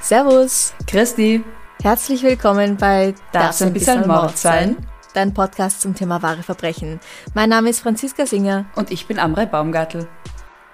[0.00, 1.44] Servus, Christi,
[1.80, 4.78] herzlich willkommen bei Darf's ein bisschen Mord sein?
[5.14, 6.98] Dein Podcast zum Thema wahre Verbrechen.
[7.34, 10.08] Mein Name ist Franziska Singer und ich bin Amrei Baumgartel.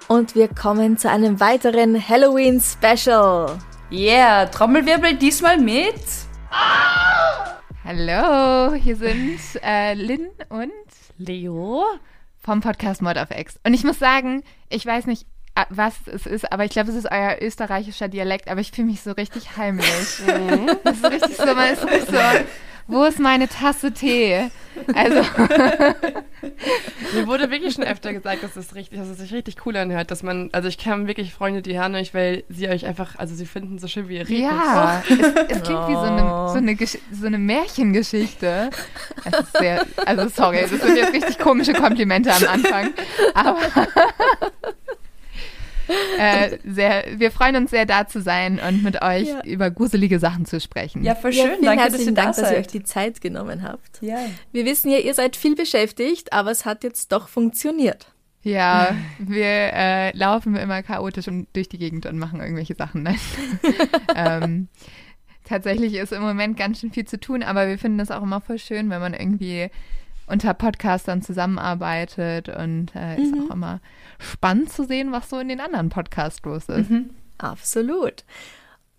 [0.08, 3.58] und wir kommen zu einem weiteren Halloween-Special.
[3.92, 6.00] Yeah, Trommelwirbel diesmal mit.
[7.86, 10.70] Hallo, hier sind äh, Lynn und
[11.18, 11.84] Leo
[12.38, 13.60] vom Podcast Mod of X.
[13.62, 16.96] Und ich muss sagen, ich weiß nicht, äh, was es ist, aber ich glaube, es
[16.96, 19.86] ist euer österreichischer Dialekt, aber ich fühle mich so richtig heimlich.
[20.82, 22.16] das ist so richtig so, man ist so,
[22.86, 24.50] wo ist meine Tasse Tee?
[24.94, 25.20] Also,
[27.14, 30.10] Mir wurde wirklich schon öfter gesagt, dass es richtig, dass es sich richtig cool anhört,
[30.10, 33.34] dass man, also ich kenne wirklich Freunde, die hören euch, weil sie euch einfach, also
[33.34, 34.42] sie finden so schön, wie ihr redet.
[34.50, 38.70] ja, es, es klingt wie so eine, so, eine Gesch- so eine Märchengeschichte.
[39.24, 42.92] Es ist sehr, also sorry, das sind jetzt richtig komische Komplimente am Anfang,
[43.34, 43.58] aber
[46.18, 49.42] äh, sehr, wir freuen uns sehr, da zu sein und mit euch Ja.
[49.44, 51.04] über gruselige Sachen zu sprechen.
[51.04, 52.82] Ja, voll Ja, schön, vielen danke, dass herzlichen ihr da Dank, dass ihr euch die
[52.82, 54.00] Zeit genommen habt.
[54.00, 54.18] Ja.
[54.52, 58.08] Wir wissen ja, ihr seid viel beschäftigt, aber es hat jetzt doch funktioniert.
[58.42, 63.02] Ja, wir äh, laufen immer chaotisch um, durch die Gegend und machen irgendwelche Sachen.
[63.02, 63.18] Nein.
[64.14, 64.68] ähm,
[65.44, 68.40] tatsächlich ist im Moment ganz schön viel zu tun, aber wir finden das auch immer
[68.40, 69.70] voll schön, wenn man irgendwie
[70.26, 73.80] unter Podcastern zusammenarbeitet und äh, ist auch immer
[74.18, 76.90] spannend zu sehen, was so in den anderen Podcasts los ist.
[77.38, 78.24] Absolut.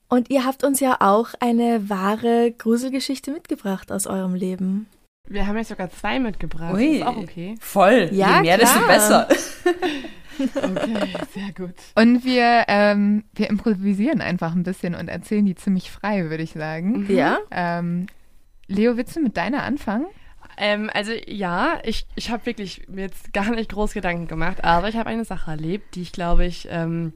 [0.08, 4.88] Und ihr habt uns ja auch eine wahre Gruselgeschichte mitgebracht aus eurem Leben.
[5.28, 6.76] Wir haben jetzt sogar zwei mitgebracht.
[6.76, 6.98] Ui.
[6.98, 7.56] Ist auch okay.
[7.60, 8.88] Voll, Ja, je mehr, desto klar.
[8.88, 9.28] besser.
[10.38, 11.76] Okay, sehr gut.
[11.96, 16.52] Und wir, ähm, wir improvisieren einfach ein bisschen und erzählen die ziemlich frei, würde ich
[16.52, 17.06] sagen.
[17.10, 17.38] Ja?
[17.52, 18.08] Ähm,
[18.68, 20.08] Leo, willst du mit deiner anfangen?
[20.58, 24.90] Ähm, also ja, ich, ich habe wirklich mir jetzt gar nicht groß Gedanken gemacht, aber
[24.90, 27.14] ich habe eine Sache erlebt, die ich glaube ich, ähm,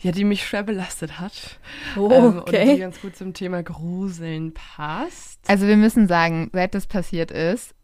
[0.00, 1.58] ja, die mich schwer belastet hat.
[1.96, 2.78] Oh, ähm, und die okay.
[2.78, 5.40] ganz gut zum Thema Gruseln passt.
[5.46, 7.74] Also wir müssen sagen, seit das passiert ist,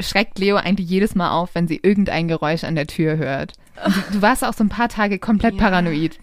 [0.00, 3.52] schreckt Leo eigentlich jedes Mal auf, wenn sie irgendein Geräusch an der Tür hört.
[4.12, 5.60] Du warst auch so ein paar Tage komplett Ja.
[5.60, 6.18] paranoid.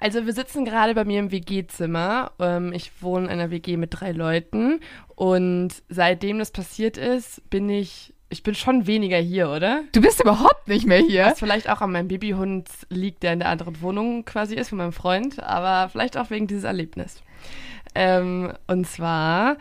[0.00, 2.32] Also wir sitzen gerade bei mir im WG-Zimmer.
[2.38, 4.80] Ähm, ich wohne in einer WG mit drei Leuten
[5.14, 9.82] und seitdem das passiert ist, bin ich, ich bin schon weniger hier, oder?
[9.92, 11.26] Du bist überhaupt nicht mehr hier.
[11.26, 14.78] Was vielleicht auch an meinem Babyhund liegt, der in der anderen Wohnung quasi ist von
[14.78, 17.22] meinem Freund, aber vielleicht auch wegen dieses Erlebnis.
[17.94, 19.56] Ähm, und zwar,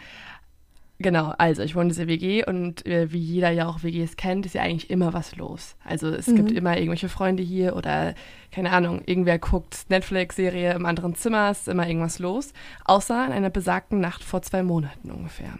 [0.99, 4.45] genau, also ich wohne in dieser WG und äh, wie jeder ja auch WGs kennt,
[4.45, 5.75] ist ja eigentlich immer was los.
[5.83, 8.15] Also es gibt immer irgendwelche Freunde hier oder
[8.51, 12.53] keine Ahnung, irgendwer guckt Netflix-Serie im anderen Zimmer, ist immer irgendwas los.
[12.85, 15.59] Außer in einer besagten Nacht vor zwei Monaten ungefähr.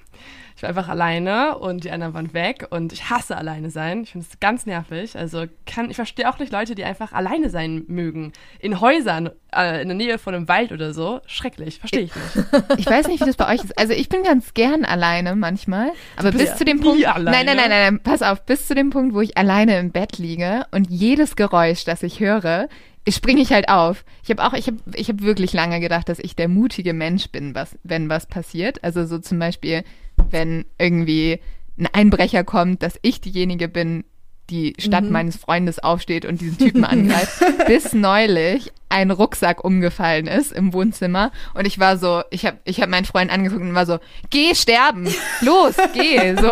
[0.64, 4.04] Ich war einfach alleine und die anderen waren weg und ich hasse alleine sein.
[4.04, 5.18] Ich finde es ganz nervig.
[5.18, 8.32] Also kann, ich verstehe auch nicht Leute, die einfach alleine sein mögen.
[8.60, 11.20] In Häusern, äh, in der Nähe von einem Wald oder so.
[11.26, 12.48] Schrecklich, verstehe ich nicht.
[12.78, 13.78] Ich weiß nicht, wie das bei euch ist.
[13.78, 17.06] Also ich bin ganz gern alleine manchmal, aber bis bist zu dem Punkt.
[17.06, 17.32] alleine.
[17.32, 20.18] Nein, nein, nein, nein, pass auf, bis zu dem Punkt, wo ich alleine im Bett
[20.18, 22.70] liege und jedes Geräusch, das ich höre,
[23.10, 24.06] springe ich halt auf.
[24.24, 27.30] Ich habe auch, ich habe, ich habe wirklich lange gedacht, dass ich der mutige Mensch
[27.32, 28.82] bin, was, wenn was passiert.
[28.82, 29.84] Also so zum Beispiel,
[30.30, 31.40] wenn irgendwie
[31.78, 34.04] ein Einbrecher kommt, dass ich diejenige bin,
[34.50, 37.42] die statt meines Freundes aufsteht und diesen Typen angreift.
[37.68, 42.80] Bis neulich ein Rucksack umgefallen ist im Wohnzimmer und ich war so, ich habe ich
[42.82, 45.08] hab meinen Freund angeguckt und war so, geh sterben,
[45.42, 46.52] los, geh, so.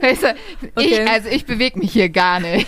[0.00, 0.34] Weißt du,
[0.82, 1.06] ich, Okay.
[1.08, 2.66] also ich bewege mich hier gar nicht.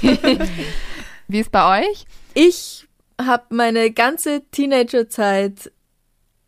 [1.28, 2.06] Wie ist bei euch?
[2.32, 2.86] Ich
[3.20, 5.72] habe meine ganze Teenagerzeit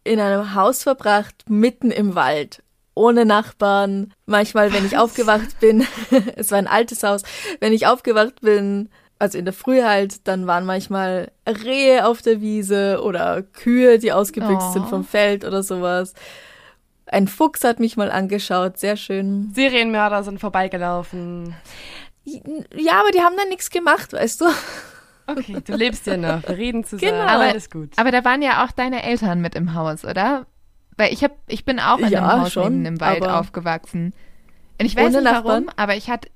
[0.04, 2.62] in einem Haus verbracht, mitten im Wald.
[2.98, 4.12] Ohne Nachbarn.
[4.26, 5.86] Manchmal, wenn ich aufgewacht bin,
[6.36, 7.22] es war ein altes Haus,
[7.60, 8.88] wenn ich aufgewacht bin,
[9.20, 14.12] also in der Früh halt, dann waren manchmal Rehe auf der Wiese oder Kühe, die
[14.12, 14.72] ausgebüxt Oh.
[14.72, 16.14] sind vom Feld oder sowas.
[17.06, 19.50] Ein Fuchs hat mich mal angeschaut, sehr schön.
[19.54, 21.54] Serienmörder sind vorbeigelaufen.
[22.24, 24.46] Ja, aber die haben dann nichts gemacht, weißt du?
[25.26, 26.42] Okay, du lebst ja noch.
[26.46, 27.12] Wir reden zusammen.
[27.12, 27.24] Genau.
[27.24, 27.90] Aber alles gut.
[27.96, 30.46] Aber da waren ja auch deine Eltern mit im Haus, oder?
[30.98, 34.12] Weil ich hab, ich bin auch in Ja, einem Haus schon, mitten im Wald aufgewachsen.
[34.78, 35.70] Und ich weiß nicht warum, Nachbarn?
[35.76, 36.28] aber ich hatte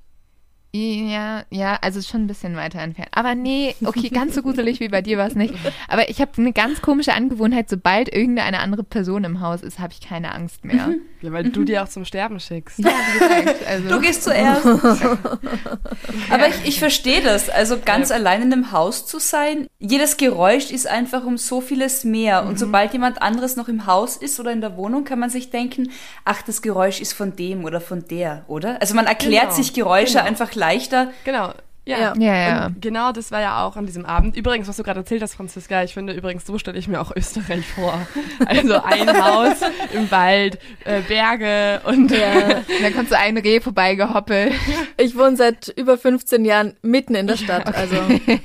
[0.74, 3.10] ja, ja, also schon ein bisschen weiter entfernt.
[3.12, 5.54] Aber nee, okay, ganz so gruselig wie bei dir war es nicht.
[5.86, 9.92] Aber ich habe eine ganz komische Angewohnheit, sobald irgendeine andere Person im Haus ist, habe
[9.92, 10.90] ich keine Angst mehr.
[11.22, 12.80] Ja, weil du dir auch zum Sterben schickst.
[12.80, 14.66] Ja, wie gesagt, also Du gehst zuerst.
[16.30, 17.48] Aber ich, ich verstehe das.
[17.48, 22.02] Also ganz allein in einem Haus zu sein, jedes Geräusch ist einfach um so vieles
[22.02, 22.44] mehr.
[22.44, 25.50] Und sobald jemand anderes noch im Haus ist oder in der Wohnung, kann man sich
[25.50, 25.90] denken,
[26.24, 28.80] ach, das Geräusch ist von dem oder von der, oder?
[28.80, 30.24] Also man erklärt Genau, sich Geräusche genau.
[30.24, 31.12] einfach leichter.
[31.24, 31.52] Genau.
[31.84, 32.14] Ja.
[32.16, 32.24] Ja.
[32.24, 34.36] Ja, genau das war ja auch an diesem Abend.
[34.36, 37.10] Übrigens, was du gerade erzählt hast, Franziska, ich finde übrigens, so stelle ich mir auch
[37.16, 38.06] Österreich vor.
[38.46, 39.56] Also ein Haus
[39.92, 42.58] im Wald, äh, Berge und Ja.
[42.58, 44.54] Und dann kommt so ein Reh vorbeigehoppelt.
[44.96, 47.74] Ich wohne seit über 15 Jahren mitten in der Stadt.
[47.74, 47.96] Also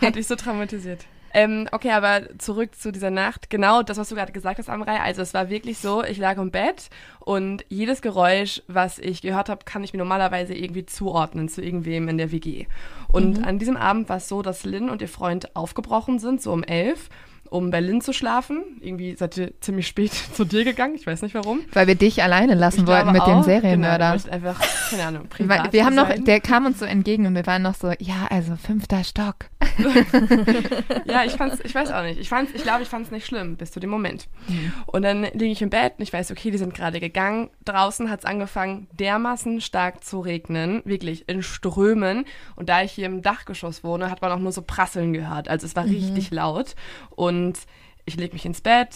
[0.01, 1.01] hat dich so traumatisiert.
[1.37, 3.51] Ähm, okay, aber zurück zu dieser Nacht.
[3.51, 4.99] Genau das, was du gerade gesagt hast, Amrei.
[4.99, 6.89] Also es war wirklich so, ich lag im Bett
[7.19, 12.09] und jedes Geräusch, was ich gehört habe, kann ich mir normalerweise irgendwie zuordnen zu irgendwem
[12.09, 12.65] in der WG.
[13.09, 16.51] Und an diesem Abend war es so, dass Lynn und ihr Freund aufgebrochen sind, so
[16.51, 17.07] um elf,
[17.51, 18.63] um bei Lynn zu schlafen.
[18.81, 21.59] Irgendwie seid ihr ziemlich spät zu dir gegangen, ich weiß nicht warum.
[21.71, 24.17] Weil wir dich alleine lassen Ich wollten mit dem auch, Serienmörder.
[24.17, 24.59] Genau, einfach,
[24.89, 26.25] keine Ahnung, privat wir haben noch, sein.
[26.25, 29.35] der kam uns so entgegen und wir waren noch so, ja, also fünfter Stock.
[31.05, 32.19] Ja, ich fand's, ich weiß auch nicht.
[32.19, 34.27] Ich fand's, ich glaube, ich fand's nicht schlimm bis zu dem Moment.
[34.47, 34.73] Mhm.
[34.85, 37.49] Und dann liege ich im Bett und ich weiß, okay, die sind gerade gegangen.
[37.65, 42.25] Draußen hat's angefangen, dermaßen stark zu regnen, wirklich in Strömen.
[42.55, 45.49] Und da ich hier im Dachgeschoss wohne, hat man auch nur so Prasseln gehört.
[45.49, 46.75] Also es war richtig laut.
[47.09, 47.59] Und
[48.05, 48.89] ich lege mich ins Bett,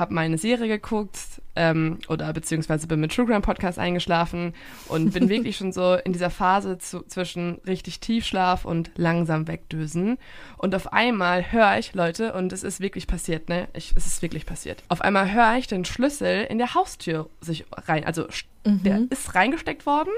[0.00, 1.18] habe meine Serie geguckt
[1.54, 4.54] ähm, oder beziehungsweise bin mit True Crime Podcast eingeschlafen
[4.88, 10.18] und bin wirklich schon so in dieser Phase zu, zwischen richtig Tiefschlaf und langsam wegdösen.
[10.58, 13.68] Und auf einmal höre ich, Leute, und es ist wirklich passiert, ne?
[13.74, 14.82] Ich, es ist wirklich passiert.
[14.88, 19.34] Auf einmal höre ich den Schlüssel in der Haustür sich rein, also st- der ist
[19.34, 20.10] reingesteckt worden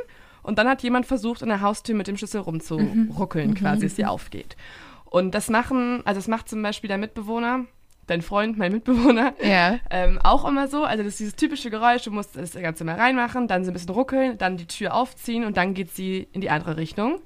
[0.43, 4.05] und dann hat jemand versucht, in der Haustür mit dem Schlüssel rumzuruckeln, quasi, dass sie
[4.07, 4.57] aufgeht.
[5.05, 7.67] Und das machen, also das macht zum Beispiel der Mitbewohner,
[8.07, 9.79] dein Freund, mein Mitbewohner, Ja.
[9.91, 10.85] ähm, auch immer so.
[10.85, 13.75] Also das ist dieses typische Geräusch, du musst das Ganze mal reinmachen, dann so ein
[13.75, 17.21] bisschen ruckeln, dann die Tür aufziehen und dann geht sie in die andere Richtung.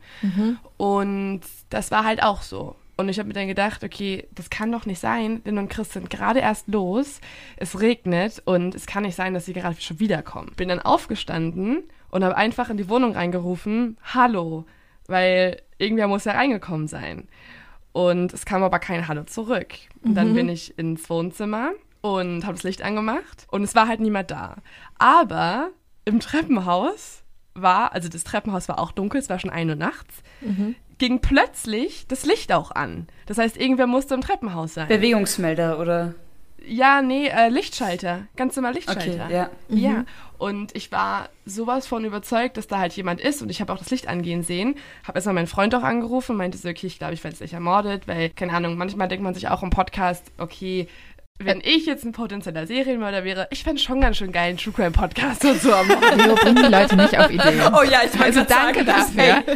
[0.76, 1.40] Und
[1.70, 2.76] das war halt auch so.
[2.99, 5.93] Und ich habe mir dann gedacht, okay, das kann doch nicht sein, Lynn und Chris
[5.93, 7.20] sind gerade erst los,
[7.58, 10.52] es regnet und es kann nicht sein, dass sie gerade schon wiederkommen.
[10.56, 14.64] Bin dann aufgestanden und habe einfach in die Wohnung reingerufen, hallo,
[15.08, 17.28] weil irgendwer muss ja reingekommen sein.
[17.96, 19.69] Und es kam aber kein Hallo zurück.
[20.02, 21.70] Und dann bin ich ins Wohnzimmer
[22.02, 24.56] und habe das Licht angemacht und es war halt niemand da.
[24.98, 25.70] Aber
[26.04, 27.22] im Treppenhaus
[27.54, 30.22] war, also das Treppenhaus war auch dunkel, es war schon 1 Uhr nachts,
[30.98, 33.06] ging plötzlich das Licht auch an.
[33.25, 34.88] Das heißt, irgendwer musste im Treppenhaus sein.
[34.88, 36.14] Bewegungsmelder oder.
[36.64, 38.26] Ja, nee, äh, Lichtschalter.
[38.37, 39.26] Ganz normal Lichtschalter.
[39.26, 39.50] Okay, ja.
[39.69, 40.05] Ja,
[40.38, 43.79] und ich war sowas von überzeugt, dass da halt jemand ist und ich habe auch
[43.79, 44.76] das Licht angehen sehen.
[45.05, 47.41] Habe erstmal meinen Freund auch angerufen und meinte so, okay, ich glaube, ich werde jetzt
[47.41, 50.88] nicht ermordet, weil, keine Ahnung, manchmal denkt man sich auch im Podcast, okay,
[51.38, 54.73] wenn ich jetzt ein potenzieller Serienmörder wäre, ich fände schon ganz schön geil, einen True
[54.73, 56.19] Crime Podcast und so am Morgen.
[56.19, 57.61] Leo, bring die Leute nicht auf Ideen.
[57.75, 59.43] Oh ja, ich Also danke dafür.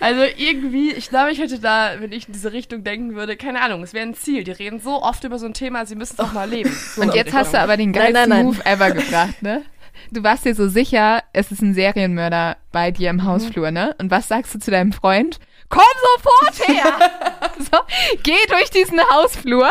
[0.00, 3.60] Also irgendwie, ich glaube, ich hätte da, wenn ich in diese Richtung denken würde, keine
[3.60, 4.44] Ahnung, es wäre ein Ziel.
[4.44, 6.70] Die reden so oft über so ein Thema, sie müssen es auch mal leben.
[6.70, 8.46] So Und jetzt hast du aber den Nein, geilsten nein, nein.
[8.46, 9.62] Move ever gebracht, ne?
[10.10, 13.94] Du warst dir so sicher, es ist ein Serienmörder bei dir im Hausflur, ne?
[13.98, 15.38] Und was sagst du zu deinem Freund?
[15.68, 15.82] Komm
[16.16, 17.10] sofort her!
[17.58, 17.78] so,
[18.22, 19.68] geh durch diesen Hausflur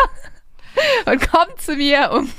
[1.06, 2.30] und komm zu mir, um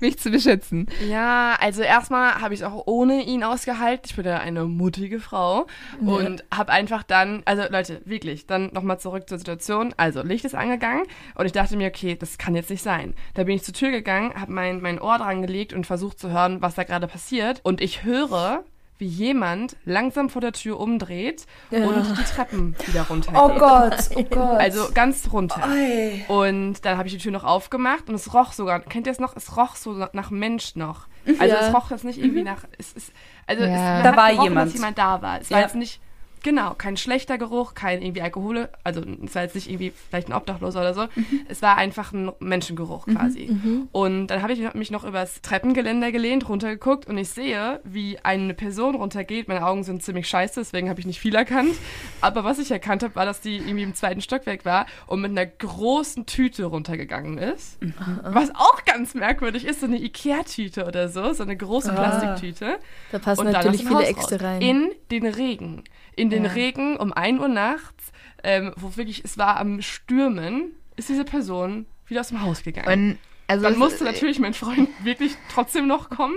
[0.00, 0.86] mich zu beschützen.
[1.08, 4.04] Ja, also erstmal habe ich es auch ohne ihn ausgehalten.
[4.06, 5.66] Ich bin ja eine mutige Frau
[6.00, 9.94] und habe einfach dann, also Leute, wirklich, dann nochmal zurück zur Situation.
[9.96, 11.04] Also Licht ist angegangen
[11.34, 13.14] und ich dachte mir, okay, das kann jetzt nicht sein.
[13.34, 16.30] Da bin ich zur Tür gegangen, habe mein, mein Ohr dran gelegt und versucht zu
[16.30, 17.60] hören, was da gerade passiert.
[17.62, 18.64] Und ich höre,
[18.98, 23.40] wie jemand langsam vor der Tür umdreht und die Treppen wieder runtergeht.
[23.42, 24.60] Oh Gott, oh Gott.
[24.60, 25.62] Also ganz runter.
[25.68, 26.24] Oi.
[26.28, 29.18] Und dann habe ich die Tür noch aufgemacht und es roch sogar, kennt ihr es
[29.18, 29.34] noch?
[29.36, 31.08] Es roch so nach Mensch noch.
[31.38, 31.66] Also Ja.
[31.68, 33.12] es roch jetzt nicht irgendwie nach, es ist,
[33.46, 33.98] also Ja.
[33.98, 34.66] es, Da war gerochen, jemand.
[34.68, 35.40] dass jemand da war.
[35.40, 35.64] Es war Ja.
[35.64, 36.00] jetzt nicht,
[36.44, 40.34] genau, kein schlechter Geruch, kein irgendwie Alkohol, also es war jetzt nicht irgendwie vielleicht ein
[40.34, 41.06] Obdachloser oder so.
[41.48, 43.50] Es war einfach ein Menschengeruch quasi.
[43.90, 48.54] Und dann habe ich mich noch übers Treppengeländer gelehnt, runtergeguckt und ich sehe, wie eine
[48.54, 49.48] Person runtergeht.
[49.48, 51.74] Meine Augen sind ziemlich scheiße, deswegen habe ich nicht viel erkannt.
[52.20, 55.30] Aber was ich erkannt habe, war, dass die irgendwie im zweiten Stockwerk war und mit
[55.30, 57.78] einer großen Tüte runtergegangen ist.
[58.22, 62.78] Was auch ganz merkwürdig ist, so eine Ikea-Tüte oder so, so eine große Plastiktüte.
[63.12, 64.60] da passen natürlich viele Äxte rein.
[64.60, 65.84] In den Regen.
[66.16, 66.50] In den Ja.
[66.52, 71.86] Regen um 1 Uhr nachts, ähm, wo wirklich, es war am Stürmen, ist diese Person
[72.06, 73.10] wieder aus dem Haus gegangen.
[73.10, 76.36] Und Also Dann musste natürlich mein Freund wirklich trotzdem noch kommen.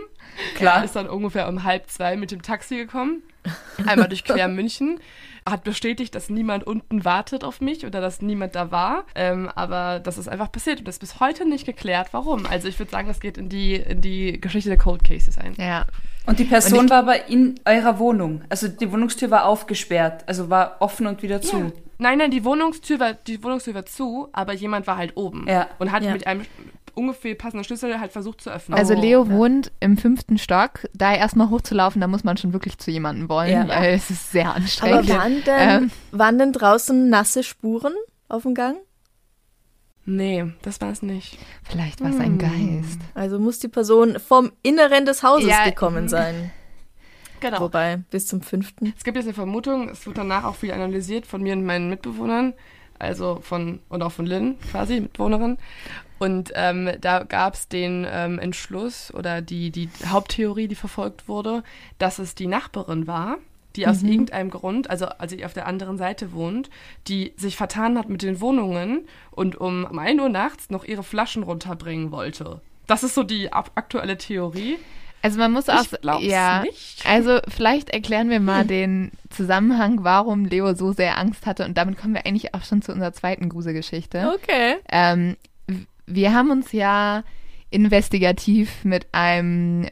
[0.55, 0.79] Klar.
[0.79, 3.23] Er ist dann ungefähr um halb zwei mit dem Taxi gekommen.
[3.85, 4.99] Einmal durch quer München.
[5.49, 9.05] Hat bestätigt, dass niemand unten wartet auf mich oder dass niemand da war.
[9.15, 12.45] Ähm, aber das ist einfach passiert und das ist bis heute nicht geklärt, warum.
[12.45, 15.53] Also ich würde sagen, das geht in die, in die Geschichte der Cold Cases ein.
[15.57, 15.85] Ja.
[16.25, 18.41] Und die Person Und ich- war aber in eurer Wohnung.
[18.49, 21.71] Also die Wohnungstür war aufgesperrt, also war offen und wieder zu.
[21.99, 25.45] Nein, nein, die Wohnungstür war, die Wohnungstür war zu, aber jemand war halt oben.
[25.47, 25.67] Ja.
[25.79, 26.11] Und hat Ja.
[26.11, 26.41] mit einem
[26.97, 28.77] ungefähr passenden Schlüssel halt versucht zu öffnen.
[28.77, 29.29] Also Oh, Leo ja.
[29.29, 30.85] wohnt im fünften Stock.
[30.93, 33.67] Da erstmal hochzulaufen, da muss man schon wirklich zu jemandem wollen, Ja.
[33.67, 35.09] weil es ist sehr Aber anstrengend.
[35.09, 35.91] waren denn, Ähm.
[36.11, 37.93] waren denn draußen nasse Spuren
[38.27, 38.77] auf dem Gang?
[40.09, 41.37] nee, das war es nicht.
[41.63, 42.99] Vielleicht war es ein Geist.
[43.13, 46.51] Also muss die Person vom Inneren des Hauses Ja, gekommen sein.
[47.41, 47.59] Genau.
[47.59, 48.93] Wobei, bis zum fünften.
[48.97, 51.89] Es gibt jetzt eine Vermutung, es wird danach auch viel analysiert von mir und meinen
[51.89, 52.53] Mitbewohnern,
[52.97, 55.57] also von, und auch von Lynn quasi, Mitbewohnerin.
[56.19, 61.63] Und ähm, da gab es den ähm, Entschluss oder die, die Haupttheorie, die verfolgt wurde,
[61.99, 63.37] dass es die Nachbarin war,
[63.75, 66.69] die aus irgendeinem Grund, also als sie auf der anderen Seite wohnt,
[67.07, 71.03] die sich vertan hat mit den Wohnungen und um, um 1 Uhr nachts noch ihre
[71.03, 72.61] Flaschen runterbringen wollte.
[72.87, 74.77] Das ist so die aktuelle Theorie.
[75.21, 75.83] Also man muss auch,
[76.19, 77.03] Ich ja, nicht.
[77.05, 81.97] also vielleicht erklären wir mal den Zusammenhang, warum Leo so sehr Angst hatte und damit
[81.97, 84.31] kommen wir eigentlich auch schon zu unserer zweiten Gruselgeschichte.
[84.35, 84.75] Okay.
[84.89, 85.35] Ähm,
[86.07, 87.23] wir haben uns ja
[87.69, 89.87] investigativ mit einem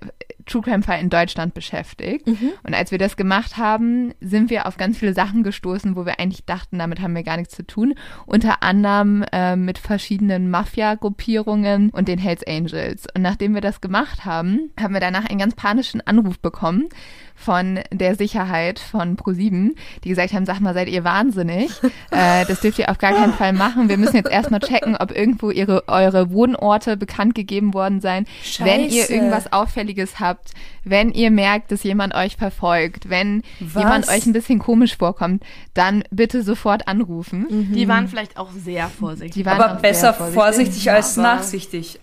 [0.45, 2.27] True Crime Fall in Deutschland beschäftigt.
[2.63, 6.19] Und als wir das gemacht haben, sind wir auf ganz viele Sachen gestoßen, wo wir
[6.19, 7.95] eigentlich dachten, damit haben wir gar nichts zu tun.
[8.25, 13.07] Unter anderem äh, mit verschiedenen Mafia-Gruppierungen und den Hells Angels.
[13.15, 16.89] Und nachdem wir das gemacht haben, haben wir danach einen ganz panischen Anruf bekommen
[17.35, 21.69] von der Sicherheit von ProSieben, die gesagt haben, sag mal, seid ihr wahnsinnig?
[22.11, 23.89] äh, das dürft ihr auf gar keinen Fall machen.
[23.89, 28.25] Wir müssen jetzt erstmal checken, ob irgendwo ihre, eure Wohnorte bekannt gegeben worden sein.
[28.59, 29.13] Wenn ihr Scheiße.
[29.13, 30.51] irgendwas Auffälliges habt,
[30.83, 33.81] wenn ihr merkt, dass jemand euch verfolgt, wenn Was?
[33.81, 37.71] jemand euch ein bisschen komisch vorkommt, dann bitte sofort anrufen.
[37.73, 39.33] Die waren vielleicht auch sehr vorsichtig.
[39.33, 41.99] Die waren Aber besser sehr vorsichtig, als nachsichtig.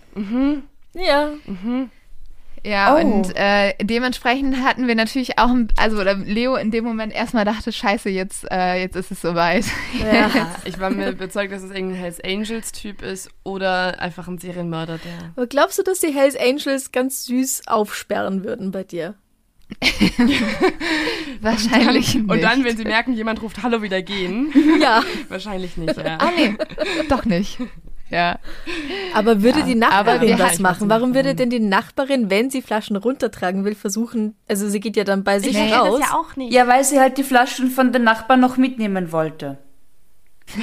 [0.93, 1.29] Ja.
[2.65, 2.99] Ja, Oh.
[3.01, 7.43] und äh, dementsprechend hatten wir natürlich auch, ein- also oder Leo in dem Moment erstmal
[7.43, 9.65] dachte, scheiße, jetzt, äh, jetzt ist es soweit.
[10.01, 10.29] ja.
[10.65, 15.31] Ich war mir überzeugt, dass es irgendein Hells Angels-Typ ist oder einfach ein Serienmörder, der.
[15.35, 19.15] Aber glaubst du, dass die Hells Angels ganz süß aufsperren würden bei dir?
[21.41, 22.29] Wahrscheinlich nicht.
[22.29, 25.03] Und dann, wenn sie merken, jemand ruft Hallo wieder gehen, Ja.
[25.29, 26.17] wahrscheinlich nicht, ja.
[26.19, 26.55] Ah, nee,
[27.09, 27.57] doch nicht.
[28.13, 28.39] Ja.
[29.13, 30.89] Aber würde Ja, die Nachbarin was halten machen?
[30.89, 34.95] was Warum würde denn die Nachbarin, wenn sie Flaschen runtertragen will, versuchen, also sie geht
[34.95, 36.01] ja dann bei sich Nee, raus.
[36.13, 36.53] auch nicht.
[36.53, 39.57] Ja, weil sie halt die Flaschen von den Nachbarn noch mitnehmen wollte.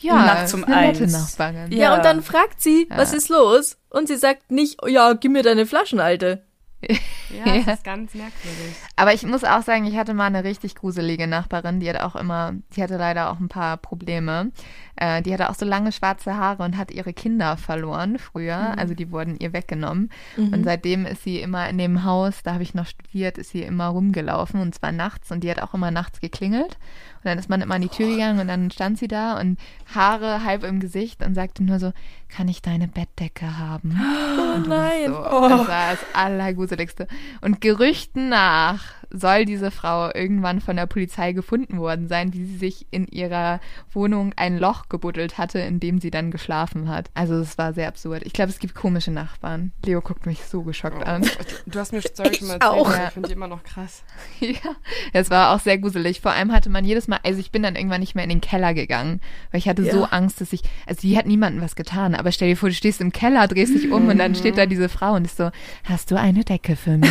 [0.00, 1.36] Ja, um eine nette eins.
[1.38, 1.94] Ja, Ja.
[1.96, 3.18] und dann fragt sie, was Ja.
[3.18, 3.76] ist los?
[3.90, 6.44] Und sie sagt nicht, ja, gib mir deine Flaschen, Alte.
[6.80, 8.74] Ja, das ist ganz merkwürdig.
[8.96, 12.16] Aber ich muss auch sagen, ich hatte mal eine richtig gruselige Nachbarin, die hat auch
[12.16, 14.50] immer, die hatte leider auch ein paar Probleme.
[14.96, 18.76] Äh, die hatte auch so lange schwarze Haare und hat ihre Kinder verloren früher.
[18.78, 20.10] Also die wurden ihr weggenommen.
[20.52, 23.62] Und seitdem ist sie immer in dem Haus, da habe ich noch studiert, ist sie
[23.62, 26.78] immer rumgelaufen und zwar nachts und die hat auch immer nachts geklingelt.
[27.18, 29.58] Und dann ist man immer an die Tür gegangen und dann stand sie da und
[29.94, 31.92] Haare halb im Gesicht und sagte nur so,
[32.28, 34.00] kann ich deine Bettdecke haben?
[34.38, 35.06] Oh nein.
[35.06, 35.12] So,
[35.48, 37.06] Das war das Allergruseligste.
[37.42, 42.56] Und Gerüchten nach soll diese Frau irgendwann von der Polizei gefunden worden sein, wie sie
[42.56, 43.60] sich in ihrer
[43.92, 47.10] Wohnung ein Loch gebuddelt hatte, in dem sie dann geschlafen hat.
[47.14, 48.22] Also es war sehr absurd.
[48.24, 49.72] Ich glaube, es gibt komische Nachbarn.
[49.84, 51.26] Leo guckt mich so geschockt an.
[51.66, 52.92] Du hast mir Story schon mal erzählt, auch.
[52.92, 54.02] ich finde die immer noch krass.
[54.40, 54.76] ja,
[55.12, 56.20] es war auch sehr gruselig.
[56.20, 58.40] Vor allem hatte man jedes Mal, also ich bin dann irgendwann nicht mehr in den
[58.40, 60.08] Keller gegangen, weil ich hatte so Ja.
[60.10, 63.00] Angst, dass ich, also die hat niemandem was getan, aber stell dir vor, du stehst
[63.00, 65.50] im Keller, drehst dich um und dann steht da diese Frau und ist so,
[65.84, 67.10] hast du eine Decke für mich?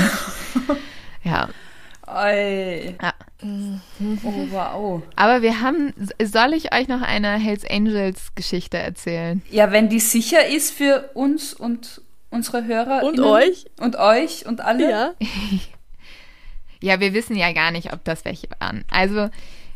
[1.24, 1.50] ja,
[2.08, 2.96] Oi.
[3.02, 3.14] ja.
[3.44, 5.04] Oh, wow.
[5.16, 9.42] Aber wir haben, soll ich euch noch eine Hells Angels Geschichte erzählen?
[9.52, 13.04] Ja, wenn die sicher ist für uns und unsere Hörer.
[13.04, 13.66] Und euch?
[13.80, 14.90] Und euch und alle.
[14.90, 15.14] Ja.
[16.80, 18.86] Ja, wir wissen ja gar nicht, ob das welche waren.
[18.92, 19.30] Also,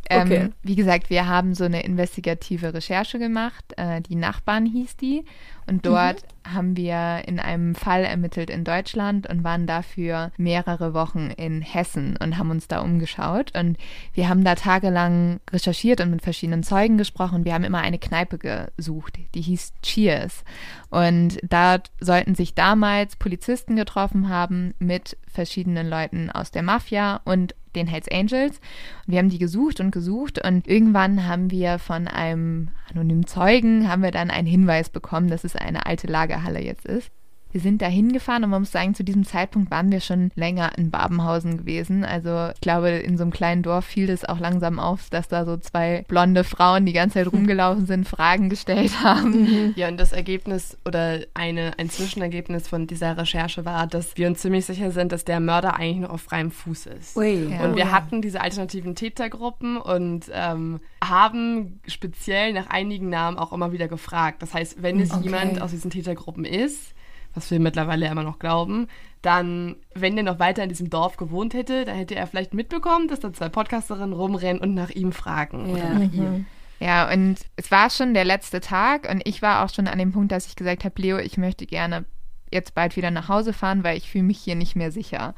[0.08, 0.50] ähm, Okay.
[0.62, 3.66] wie gesagt, wir haben so eine investigative Recherche gemacht.
[3.76, 5.26] Äh, die Nachbarn hieß die.
[5.72, 11.32] Und dort haben wir in einem Fall ermittelt in Deutschland und waren dafür mehrere Wochen
[11.38, 13.58] in Hessen und haben uns da umgeschaut.
[13.58, 13.78] Und
[14.14, 17.46] wir haben da tagelang recherchiert und mit verschiedenen Zeugen gesprochen.
[17.46, 20.44] Wir haben immer eine Kneipe gesucht, die hieß Cheers.
[20.90, 27.56] Und dort sollten sich damals Polizisten getroffen haben mit verschiedenen Leuten aus der Mafia und
[27.76, 28.60] den Hells Angels.
[29.08, 33.88] Und wir haben die gesucht und gesucht und irgendwann haben wir von einem anonymen Zeugen
[33.88, 37.12] haben wir dann einen Hinweis bekommen, dass es eine alte Lagerhalle jetzt ist.
[37.52, 40.78] Wir sind da hingefahren und man muss sagen, zu diesem Zeitpunkt waren wir schon länger
[40.78, 42.06] in Babenhausen gewesen.
[42.06, 45.46] Also ich glaube, in so einem kleinen Dorf fiel es auch langsam auf, dass da
[45.46, 49.74] so zwei blonde Frauen die ganze Zeit rumgelaufen sind, Fragen gestellt haben.
[49.76, 54.40] Ja, und das Ergebnis oder eine, ein Zwischenergebnis von dieser Recherche war, dass wir uns
[54.40, 57.18] ziemlich sicher sind, dass der Mörder eigentlich noch auf freiem Fuß ist.
[57.18, 57.50] Ui.
[57.52, 57.66] Ja.
[57.66, 63.72] Und wir hatten diese alternativen Tätergruppen und ähm, haben speziell nach einigen Namen auch immer
[63.72, 64.42] wieder gefragt.
[64.42, 65.24] Das heißt, wenn es Okay.
[65.26, 66.94] jemand aus diesen Tätergruppen ist,
[67.34, 68.88] was wir mittlerweile immer noch glauben,
[69.22, 73.08] dann, wenn der noch weiter in diesem Dorf gewohnt hätte, dann hätte er vielleicht mitbekommen,
[73.08, 75.72] dass da zwei Podcasterinnen rumrennen und nach ihm fragen.
[75.72, 75.94] Oder Ja.
[76.00, 76.46] nach ihr.
[76.80, 80.12] Ja, und es war schon der letzte Tag und ich war auch schon an dem
[80.14, 82.06] Punkt, dass ich gesagt habe, Leo, ich möchte gerne
[82.52, 85.34] jetzt bald wieder nach Hause fahren, weil ich fühle mich hier nicht mehr sicher.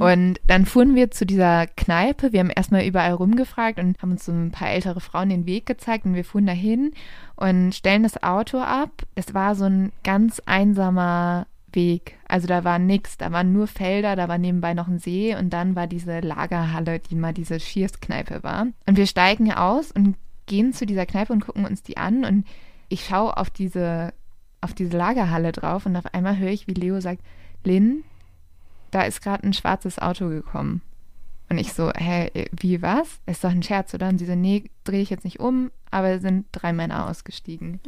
[0.00, 2.32] Und dann fuhren wir zu dieser Kneipe.
[2.32, 5.66] Wir haben erstmal überall rumgefragt und haben uns so ein paar ältere Frauen den Weg
[5.66, 6.92] gezeigt und wir fuhren dahin
[7.36, 8.90] und stellen das Auto ab.
[9.14, 12.16] Es war so ein ganz einsamer Weg.
[12.26, 15.50] Also da war nichts, da waren nur Felder, da war nebenbei noch ein See und
[15.50, 18.66] dann war diese Lagerhalle, die mal diese Schierskneipe war.
[18.86, 22.46] Und wir steigen aus und gehen zu dieser Kneipe und gucken uns die an und
[22.88, 24.14] ich schaue auf diese,
[24.60, 27.22] auf diese Lagerhalle drauf und auf einmal höre ich, wie Leo sagt,
[27.64, 28.04] Lynn,
[28.90, 30.82] da ist gerade ein schwarzes Auto gekommen.
[31.50, 33.20] Und ich so, hä, wie was?
[33.24, 34.08] Ist doch ein Scherz, oder?
[34.08, 37.80] Und sie so, nee, drehe ich jetzt nicht um, aber sind drei Männer ausgestiegen.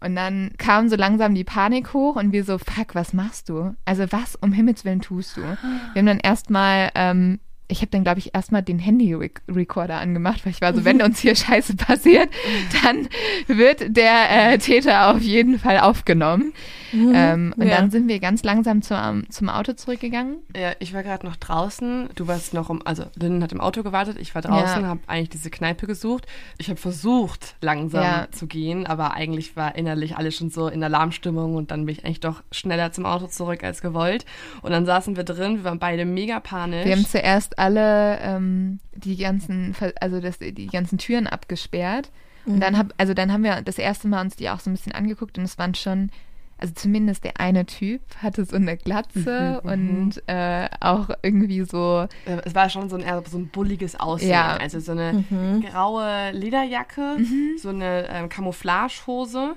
[0.00, 3.74] Und dann kam so langsam die Panik hoch und wir so, fuck, was machst du?
[3.84, 5.42] Also was um Himmels Willen tust du?
[5.42, 10.52] Wir haben dann erstmal, ähm, ich habe dann, glaube ich, erstmal den Handy-Recorder angemacht, weil
[10.52, 12.28] ich war so, wenn uns hier Scheiße passiert,
[12.84, 13.08] dann
[13.48, 16.52] wird der äh, Täter auf jeden Fall aufgenommen.
[16.92, 17.76] Ähm, und Ja.
[17.80, 20.36] dann sind wir ganz langsam zum, zum Auto zurückgegangen.
[20.56, 22.08] Ja, ich war gerade noch draußen.
[22.14, 24.16] Du warst noch um, also Lynn hat im Auto gewartet.
[24.20, 24.88] Ich war draußen, Ja.
[24.88, 26.26] habe eigentlich diese Kneipe gesucht.
[26.58, 28.28] Ich habe versucht, langsam Ja.
[28.30, 32.04] zu gehen, aber eigentlich war innerlich alles schon so in Alarmstimmung und dann bin ich
[32.04, 34.24] eigentlich doch schneller zum Auto zurück als gewollt.
[34.62, 36.86] Und dann saßen wir drin, wir waren beide mega panisch.
[36.86, 42.10] Wir haben zuerst alle ähm, die ganzen, also das, die ganzen Türen abgesperrt.
[42.46, 44.74] Und dann hab, also dann haben wir das erste Mal uns die auch so ein
[44.74, 46.10] bisschen angeguckt und es waren schon,
[46.58, 52.36] also zumindest der eine Typ hatte so eine Glatze und äh, auch irgendwie so, Äh,
[52.44, 54.30] es war schon so ein eher so ein bulliges Aussehen.
[54.30, 54.56] Ja.
[54.58, 55.24] Also so eine
[55.68, 57.16] graue Lederjacke,
[57.58, 59.56] so eine ähm, Camouflagehose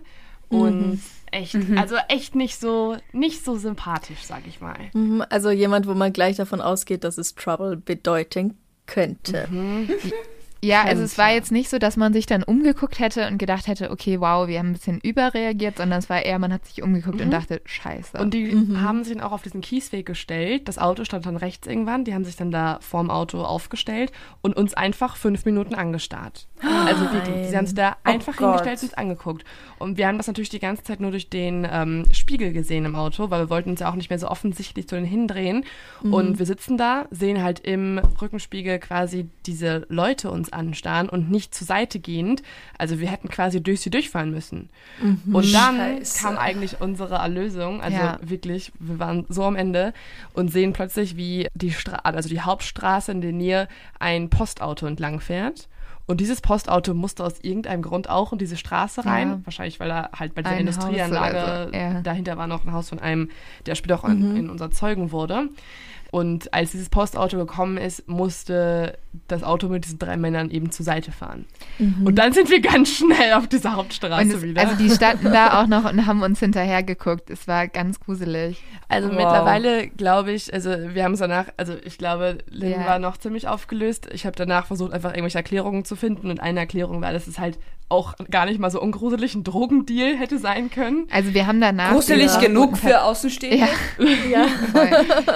[0.50, 1.00] und
[1.32, 4.78] echt, also echt nicht so, nicht so sympathisch, sag ich mal.
[4.94, 8.58] Mhm, Also jemand, wo man gleich davon ausgeht, dass es Trouble bedeuten
[8.88, 9.48] könnte.
[10.62, 11.36] Ja, also es war ja.
[11.36, 14.60] jetzt nicht so, dass man sich dann umgeguckt hätte und gedacht hätte, okay, wow, wir
[14.60, 18.17] haben ein bisschen überreagiert, sondern es war eher, man hat sich umgeguckt und dachte, scheiße.
[18.17, 20.67] Und die haben sich dann auch auf diesen Kiesweg gestellt.
[20.67, 22.04] Das Auto stand dann rechts irgendwann.
[22.04, 26.48] Die haben sich dann da vorm Auto aufgestellt und uns einfach fünf Minuten angestarrt.
[26.62, 27.50] Also wirklich.
[27.50, 28.48] Sie haben sich da einfach Gott.
[28.48, 29.45] hingestellt und uns angeguckt.
[29.78, 32.95] Und wir haben das natürlich die ganze Zeit nur durch den ähm, Spiegel gesehen im
[32.95, 35.63] Auto, weil wir wollten uns ja auch nicht mehr so offensichtlich zu denen hindrehen.
[36.02, 41.54] Und wir sitzen da, sehen halt im Rückenspiegel quasi diese Leute uns anstarren und nicht
[41.54, 42.44] zur Seite gehend.
[42.78, 44.70] Also wir hätten quasi durch sie durchfahren müssen.
[45.32, 46.24] Und dann Scheiße.
[46.24, 47.82] kam eigentlich unsere Erlösung.
[47.82, 48.20] Also Ja.
[48.22, 49.94] wirklich, wir waren so am Ende
[50.34, 53.68] und sehen plötzlich, wie die Stra also die Hauptstraße in der Nähe
[54.00, 55.68] ein Postauto entlang fährt.
[56.06, 59.30] Und dieses Postauto musste aus irgendeinem Grund auch in diese Straße rein.
[59.30, 59.40] Ja.
[59.44, 62.02] Wahrscheinlich, weil er halt bei dieser Ein Haus Industrieanlage, oder so, ja.
[62.02, 63.30] dahinter war noch ein Haus von einem,
[63.68, 65.50] der später auch in, in unser Zeugen wurde.
[66.12, 70.84] Und als dieses Postauto gekommen ist, musste das Auto mit diesen drei Männern eben zur
[70.84, 71.45] Seite fahren.
[72.04, 74.62] Und dann sind wir ganz schnell auf dieser Hauptstraße es, wieder.
[74.62, 77.30] also die standen da auch noch und haben uns hinterher geguckt.
[77.30, 78.62] Es war ganz gruselig.
[78.88, 79.17] Also Wow.
[79.17, 82.86] mittlerweile glaube ich, also wir haben es danach, also ich glaube, Lynn Ja.
[82.88, 84.08] war noch ziemlich aufgelöst.
[84.12, 87.38] Ich habe danach versucht, einfach irgendwelche Erklärungen zu finden und eine Erklärung war, dass es
[87.38, 91.08] halt auch gar nicht mal so ungruselig ein Drogendeal hätte sein können.
[91.12, 93.67] Also wir haben danach Gruselig genug für Außenstehende.
[94.30, 94.89] Ja, voll.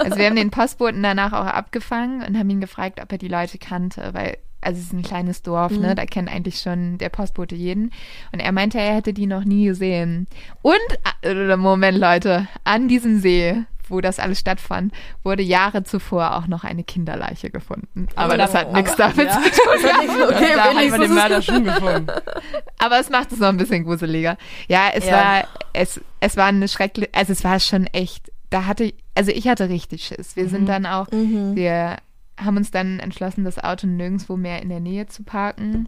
[0.04, 3.28] Also wir haben den Postboten danach auch abgefangen und haben ihn gefragt, ob er die
[3.28, 5.94] Leute kannte, weil also es ist ein kleines Dorf, ne?
[5.94, 7.92] Da kennt eigentlich schon der Postbote jeden.
[8.32, 10.28] Und er meinte, er hätte die noch nie gesehen.
[10.62, 10.80] Und
[11.22, 14.94] äh, Moment, Leute, an diesem See, wo das alles stattfand,
[15.24, 18.08] wurde Jahre zuvor auch noch eine Kinderleiche gefunden.
[18.16, 19.34] Aber das hat nichts damit ja.
[19.34, 19.54] zu tun.
[20.24, 22.08] Okay, da haben wir den Mörder schon gefunden.
[22.78, 24.38] Aber es macht es noch ein bisschen gruseliger.
[24.68, 25.12] Ja, es Ja.
[25.14, 29.32] war, es, es war eine schreckliche, also es war schon echt, da hatte ich, also
[29.32, 30.36] ich hatte richtig Schiss.
[30.36, 31.98] Wir sind dann auch, wir
[32.38, 35.88] haben uns dann entschlossen, das Auto nirgendwo mehr in der Nähe zu parken.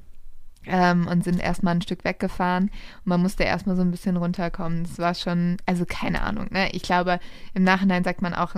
[0.68, 2.66] Ähm, und sind erstmal ein Stück weggefahren.
[2.66, 4.84] Und man musste erstmal so ein bisschen runterkommen.
[4.84, 6.48] Das war schon, also keine Ahnung.
[6.52, 6.70] Ne?
[6.72, 7.20] Ich glaube,
[7.54, 8.56] im Nachhinein sagt man auch,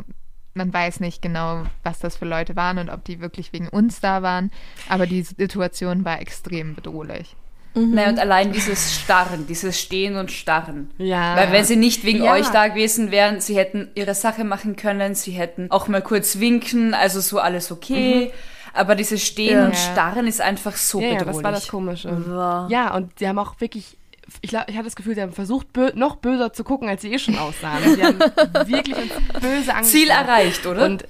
[0.54, 4.00] man weiß nicht genau, was das für Leute waren und ob die wirklich wegen uns
[4.00, 4.52] da waren.
[4.90, 7.36] Aber die Situation war extrem bedrohlich.
[7.76, 10.90] Naja, und allein dieses Starren, dieses Stehen und Starren.
[10.98, 11.36] Ja.
[11.36, 12.34] Weil wenn sie nicht wegen Ja.
[12.34, 16.40] euch da gewesen wären, sie hätten ihre Sache machen können, sie hätten auch mal kurz
[16.40, 18.32] winken, also so alles okay.
[18.78, 19.66] Aber dieses Stehen Ja.
[19.66, 21.36] und Starren ist einfach so Ja, ja, bedrohlich.
[21.36, 22.10] das war das Komische.
[22.28, 22.70] Wow.
[22.70, 23.98] Ja, und sie haben auch wirklich,
[24.42, 27.02] ich glaube, ich hatte das Gefühl, sie haben versucht, bö noch böser zu gucken, als
[27.02, 27.84] sie eh schon aussahen.
[27.96, 28.20] Sie haben
[28.68, 29.12] wirklich uns
[29.42, 29.86] böse angeschaut.
[29.86, 30.86] Ziel erreicht, oder?
[30.86, 31.06] Und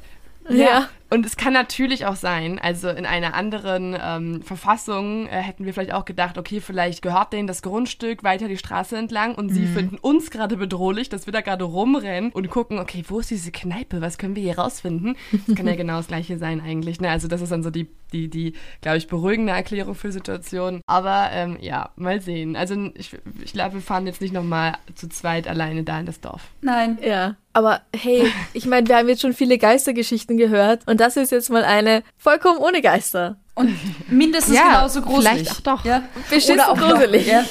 [0.49, 0.55] Ja.
[0.55, 0.89] ja.
[1.09, 5.73] Und es kann natürlich auch sein, also in einer anderen ähm, Verfassung äh, hätten wir
[5.73, 9.65] vielleicht auch gedacht, okay, vielleicht gehört denen das Grundstück weiter die Straße entlang und sie
[9.67, 13.51] finden uns gerade bedrohlich, dass wir da gerade rumrennen und gucken, okay, wo ist diese
[13.51, 14.01] Kneipe?
[14.01, 15.15] Was können wir hier rausfinden?
[15.45, 16.99] Das kann ja genau das gleiche sein eigentlich.
[16.99, 17.09] Ne?
[17.09, 20.81] Also das ist dann so die, die, die glaube ich, beruhigende Erklärung für Situationen.
[20.87, 22.55] Aber ähm, ja, mal sehen.
[22.55, 26.19] Also ich, ich glaube, wir fahren jetzt nicht nochmal zu zweit alleine da in das
[26.19, 26.49] Dorf.
[26.61, 26.97] Nein.
[27.01, 31.31] Ja, aber hey, ich meine, wir haben jetzt schon viele Geistergeschichten gehört und das ist
[31.31, 33.37] jetzt mal eine vollkommen ohne Geister.
[33.55, 33.75] Und
[34.11, 35.29] mindestens Ja, genauso gruselig.
[35.31, 35.83] vielleicht auch doch.
[35.85, 36.03] Ja.
[36.29, 37.25] Beschissen Oder auch gruselig.
[37.25, 37.45] Noch, ja.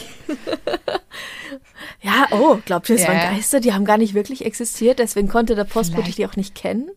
[2.03, 3.09] Ja, oh, glaubt ihr, es Ja.
[3.09, 3.61] waren Geister?
[3.61, 6.91] Die haben gar nicht wirklich existiert, deswegen konnte der Postbote die auch nicht kennen?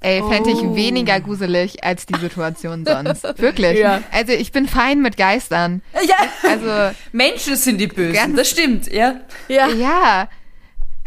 [0.00, 0.76] Ey, fände ich Oh.
[0.76, 3.24] weniger gruselig als die Situation sonst.
[3.38, 3.80] Wirklich.
[3.80, 4.00] Ja.
[4.12, 5.82] Also ich bin fein mit Geistern.
[6.06, 6.14] ja,
[6.48, 9.16] Also Menschen sind die Bösen, Ganz- das stimmt, ja.
[9.48, 9.66] Ja.
[9.68, 10.28] ja,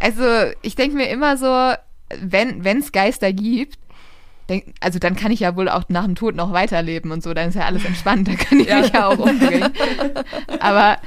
[0.01, 0.23] also
[0.61, 1.73] ich denke mir immer so,
[2.19, 3.77] wenn es Geister gibt,
[4.49, 7.33] denk, also dann kann ich ja wohl auch nach dem Tod noch weiterleben und so,
[7.33, 8.81] dann ist ja alles entspannt, dann kann ich Ja.
[8.81, 9.71] mich ja auch umbringen.
[10.59, 10.97] Aber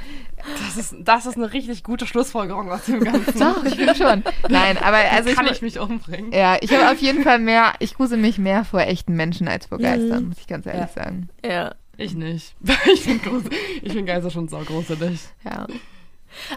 [0.67, 3.39] Das ist, das ist eine richtig gute Schlussfolgerung aus dem Ganzen.
[3.39, 4.23] doch, ich finde schon.
[4.49, 6.31] Nein, aber also ich, kann mu- ich mich umbringen.
[6.31, 9.65] ja, ich habe auf jeden Fall mehr, ich grusel mich mehr vor echten Menschen als
[9.67, 11.29] vor Geistern, muss ich ganz ehrlich sagen.
[11.45, 11.73] Ja.
[11.97, 12.55] Ich nicht.
[12.93, 13.21] Ich finde
[13.81, 15.19] ich find Geister schon saugruselig.
[15.45, 15.65] Ja.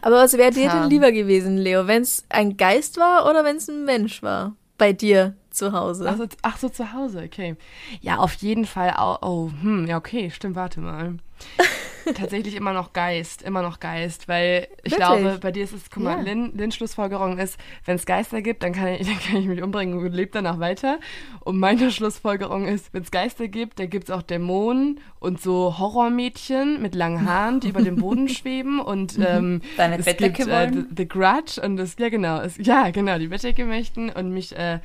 [0.02, 3.56] Aber was wäre dir denn lieber gewesen, Leo, wenn es ein Geist war oder wenn
[3.56, 4.54] es ein Mensch war?
[4.76, 6.06] Bei dir zu Hause.
[6.08, 7.56] Ach so, ach so, zu Hause, okay.
[8.00, 8.94] Ja, auf jeden Fall.
[8.96, 11.14] Auch, oh, hm, ja, okay, stimmt, warte mal.
[12.14, 14.97] Tatsächlich immer noch Geist, immer noch Geist, weil ich Wirklich?
[14.97, 16.23] glaube, bei dir ist es, guck mal, Ja.
[16.23, 19.62] Lin, Lins Schlussfolgerung ist, wenn es Geister gibt, dann kann, ich, dann kann ich mich
[19.62, 20.99] umbringen und lebe danach weiter.
[21.40, 25.79] Und meine Schlussfolgerung ist, wenn es Geister gibt, dann gibt es auch Dämonen und so
[25.79, 30.49] Horrormädchen mit langen Haaren, die über dem Boden schweben und ähm, Deine es Bettdecke gibt,
[30.49, 30.71] äh?
[30.73, 34.57] The, The Grudge und das, ja genau, es, ja genau, die Bettdecke möchten und mich
[34.57, 34.79] äh,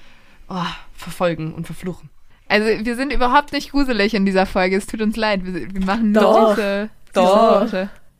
[0.49, 0.55] oh,
[0.93, 2.09] verfolgen und verfluchen.
[2.49, 5.85] Also wir sind überhaupt nicht gruselig in dieser Folge, es tut uns leid, wir, wir
[5.85, 6.55] machen nur Doch.
[6.55, 7.71] diese, Doch.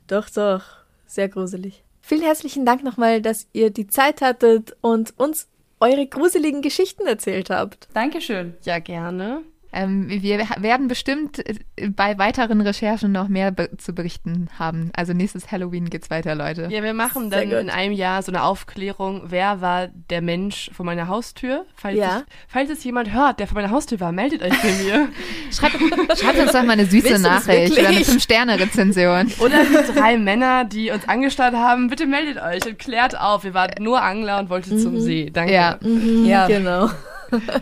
[0.06, 0.62] Doch, doch.
[1.06, 1.84] Sehr gruselig.
[2.00, 5.48] Vielen herzlichen Dank nochmal, dass ihr die Zeit hattet und uns
[5.80, 7.88] eure gruseligen Geschichten erzählt habt.
[7.94, 8.54] Dankeschön.
[8.62, 9.42] Ja, gerne.
[9.74, 14.90] Ähm, wir werden bestimmt äh, bei weiteren Recherchen noch mehr be zu berichten haben.
[14.94, 16.68] Also nächstes Halloween geht's weiter, Leute.
[16.70, 20.86] Ja, wir machen dann in einem Jahr so eine Aufklärung, wer war der Mensch vor
[20.86, 21.66] meiner Haustür.
[21.74, 22.18] Falls, Ja.
[22.18, 25.08] es, falls es jemand hört, der vor meiner Haustür war, meldet euch bei mir.
[25.52, 25.76] Schreibt,
[26.18, 28.08] schreibt uns doch mal eine süße Nachricht oder eine wirklich?
[28.08, 29.32] 5-Sterne-Rezension.
[29.40, 33.44] Oder die drei Männer, die uns angestarrt haben, bitte meldet euch und klärt auf.
[33.44, 35.30] Wir waren nur Angler und wollten zum See.
[35.32, 35.52] Danke.
[35.52, 35.78] Ja.
[36.24, 36.46] Ja.
[36.46, 36.88] Genau.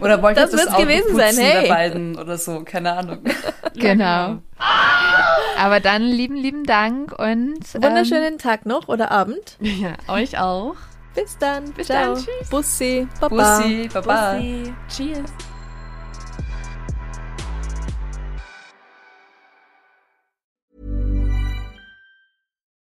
[0.00, 1.62] Oder wollt ihr Das das, wird's Auto gewesen sein, hey.
[1.62, 3.18] der beiden oder so, keine Ahnung.
[3.74, 4.42] Genau.
[5.58, 9.56] Aber dann lieben, lieben Dank und ähm, Wunderschönen Tag noch oder Abend.
[9.60, 10.74] Ja, euch auch.
[11.14, 11.72] Bis dann.
[11.72, 12.14] Bis Ciao.
[12.14, 12.50] dann, tschüss.
[12.50, 13.08] Bussi.
[13.18, 13.58] Baba.
[13.58, 14.34] Bussi, Baba.
[14.34, 14.74] Bussi.
[14.94, 15.30] Cheers.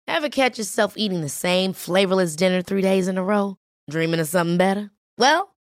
[0.07, 3.57] Ever catch yourself eating the same flavorless dinner three days in a row?
[3.89, 4.91] Dreaming of something better?
[5.17, 5.50] Well,